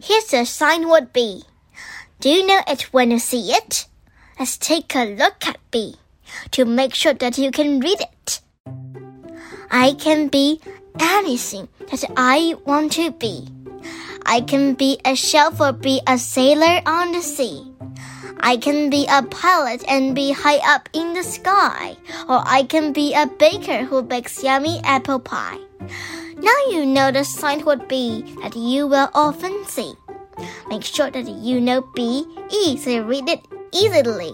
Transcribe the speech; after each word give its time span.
Here's 0.00 0.26
the 0.26 0.44
sight 0.44 0.86
word 0.86 1.12
B. 1.12 1.42
Do 2.20 2.28
you 2.28 2.46
know 2.46 2.60
it 2.68 2.82
when 2.92 3.10
you 3.10 3.18
see 3.18 3.50
it? 3.50 3.86
Let's 4.38 4.56
take 4.56 4.94
a 4.94 5.04
look 5.04 5.46
at 5.46 5.58
B 5.70 5.96
to 6.52 6.64
make 6.64 6.94
sure 6.94 7.14
that 7.14 7.36
you 7.36 7.50
can 7.50 7.80
read 7.80 8.00
it. 8.00 8.40
I 9.70 9.94
can 9.98 10.28
be 10.28 10.60
anything 11.00 11.68
that 11.90 12.04
I 12.16 12.54
want 12.64 12.92
to 12.92 13.10
be. 13.10 13.48
I 14.24 14.40
can 14.40 14.74
be 14.74 15.00
a 15.04 15.16
chef 15.16 15.60
or 15.60 15.72
be 15.72 16.00
a 16.06 16.16
sailor 16.16 16.80
on 16.86 17.12
the 17.12 17.22
sea. 17.22 17.64
I 18.40 18.56
can 18.56 18.90
be 18.90 19.04
a 19.10 19.22
pilot 19.24 19.84
and 19.88 20.14
be 20.14 20.30
high 20.30 20.58
up 20.58 20.88
in 20.92 21.14
the 21.14 21.24
sky, 21.24 21.96
or 22.28 22.42
I 22.46 22.62
can 22.62 22.92
be 22.92 23.14
a 23.14 23.26
baker 23.26 23.82
who 23.84 24.02
bakes 24.02 24.44
yummy 24.44 24.80
apple 24.84 25.18
pie. 25.18 25.58
Now 26.40 26.54
you 26.70 26.86
know 26.86 27.10
the 27.10 27.24
sight 27.24 27.66
word 27.66 27.88
be 27.88 28.22
that 28.42 28.54
you 28.54 28.86
will 28.86 29.10
often 29.12 29.64
see. 29.66 29.94
Make 30.68 30.84
sure 30.84 31.10
that 31.10 31.28
you 31.28 31.60
know 31.60 31.82
B 31.94 32.24
E 32.50 32.76
so 32.76 32.90
you 32.90 33.02
read 33.02 33.28
it 33.28 33.44
easily. 33.72 34.32